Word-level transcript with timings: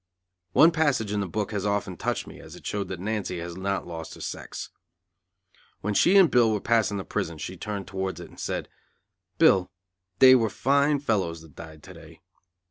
One 0.53 0.71
passage 0.71 1.11
in 1.11 1.19
the 1.19 1.27
book 1.27 1.51
has 1.51 1.63
often 1.63 1.95
touched 1.95 2.25
me, 2.25 2.39
as 2.39 2.55
it 2.55 2.65
showed 2.65 2.87
that 2.87 2.99
Nancy 2.99 3.37
had 3.37 3.55
not 3.55 3.85
lost 3.85 4.15
her 4.15 4.21
sex. 4.21 4.71
When 5.81 5.93
she 5.93 6.17
and 6.17 6.31
Bill 6.31 6.51
were 6.51 6.59
passing 6.59 6.97
the 6.97 7.03
prison, 7.05 7.37
she 7.37 7.55
turned 7.55 7.85
towards 7.85 8.19
it 8.19 8.27
and 8.27 8.39
said: 8.39 8.67
"Bill, 9.37 9.69
they 10.17 10.33
were 10.33 10.49
fine 10.49 10.97
fellows 10.97 11.41
that 11.43 11.55
died 11.55 11.83
to 11.83 11.93
day." 11.93 12.21